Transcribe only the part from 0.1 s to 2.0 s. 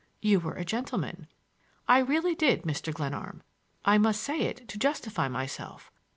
—you were a gentleman. I